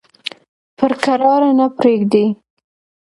[0.77, 2.25] پر کراره نه پرېږدي.